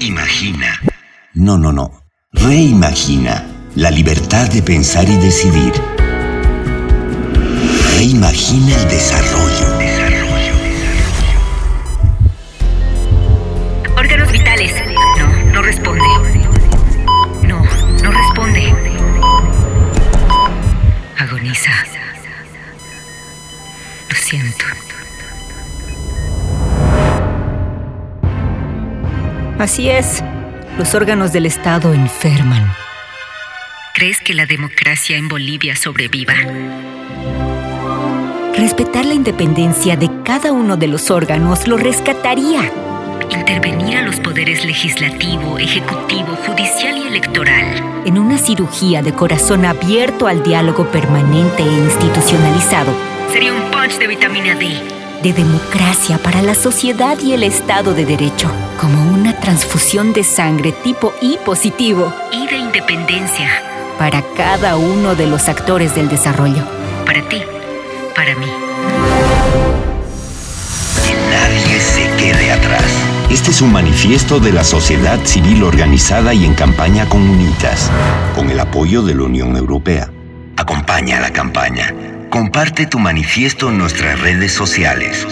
Imagina. 0.00 0.80
No, 1.34 1.58
no, 1.58 1.72
no. 1.72 1.90
Reimagina 2.32 3.44
la 3.76 3.90
libertad 3.90 4.48
de 4.50 4.62
pensar 4.62 5.08
y 5.08 5.16
decidir. 5.16 5.72
Reimagina 7.96 8.76
el 8.76 8.88
desarrollo. 8.88 9.78
Desarrollo, 9.78 10.54
desarrollo. 10.58 11.34
Órganos 13.96 14.32
vitales. 14.32 14.72
No, 15.18 15.52
no 15.52 15.62
responde. 15.62 16.04
No, 17.42 17.62
no 18.02 18.10
responde. 18.12 18.74
Agoniza. 21.18 21.72
Lo 24.08 24.16
siento. 24.16 24.64
Así 29.58 29.88
es. 29.88 30.22
Los 30.78 30.94
órganos 30.94 31.32
del 31.32 31.46
Estado 31.46 31.94
enferman. 31.94 32.72
¿Crees 33.94 34.20
que 34.20 34.34
la 34.34 34.46
democracia 34.46 35.16
en 35.16 35.28
Bolivia 35.28 35.76
sobreviva? 35.76 36.34
Respetar 38.56 39.04
la 39.04 39.14
independencia 39.14 39.96
de 39.96 40.10
cada 40.24 40.52
uno 40.52 40.76
de 40.76 40.88
los 40.88 41.10
órganos 41.10 41.68
lo 41.68 41.76
rescataría. 41.76 42.72
Intervenir 43.30 43.96
a 43.96 44.02
los 44.02 44.18
poderes 44.20 44.64
legislativo, 44.64 45.58
ejecutivo, 45.58 46.36
judicial 46.46 46.98
y 46.98 47.06
electoral. 47.06 48.02
En 48.04 48.18
una 48.18 48.38
cirugía 48.38 49.02
de 49.02 49.12
corazón 49.12 49.64
abierto 49.64 50.26
al 50.26 50.42
diálogo 50.42 50.86
permanente 50.90 51.62
e 51.62 51.72
institucionalizado. 51.84 52.92
Sería 53.34 53.52
un 53.52 53.68
punch 53.72 53.98
de 53.98 54.06
vitamina 54.06 54.54
D. 54.54 54.80
De 55.20 55.32
democracia 55.32 56.18
para 56.18 56.40
la 56.40 56.54
sociedad 56.54 57.18
y 57.18 57.32
el 57.32 57.42
Estado 57.42 57.92
de 57.92 58.06
Derecho. 58.06 58.48
Como 58.80 59.12
una 59.12 59.40
transfusión 59.40 60.12
de 60.12 60.22
sangre 60.22 60.70
tipo 60.70 61.12
I 61.20 61.36
positivo. 61.44 62.14
Y 62.30 62.46
de 62.46 62.58
independencia. 62.58 63.50
Para 63.98 64.22
cada 64.36 64.76
uno 64.76 65.16
de 65.16 65.26
los 65.26 65.48
actores 65.48 65.96
del 65.96 66.08
desarrollo. 66.08 66.62
Para 67.04 67.28
ti, 67.28 67.42
para 68.14 68.36
mí. 68.36 68.46
Que 71.04 71.14
nadie 71.28 71.80
se 71.80 72.08
quede 72.16 72.52
atrás. 72.52 72.84
Este 73.30 73.50
es 73.50 73.60
un 73.62 73.72
manifiesto 73.72 74.38
de 74.38 74.52
la 74.52 74.62
sociedad 74.62 75.18
civil 75.24 75.64
organizada 75.64 76.34
y 76.34 76.44
en 76.44 76.54
campaña 76.54 77.08
con 77.08 77.28
UNITAS, 77.28 77.90
con 78.36 78.48
el 78.48 78.60
apoyo 78.60 79.02
de 79.02 79.16
la 79.16 79.24
Unión 79.24 79.56
Europea. 79.56 80.08
Acompaña 80.56 81.18
la 81.18 81.32
campaña. 81.32 82.13
Comparte 82.34 82.86
tu 82.86 82.98
manifiesto 82.98 83.68
en 83.68 83.78
nuestras 83.78 84.20
redes 84.20 84.52
sociales. 84.52 85.24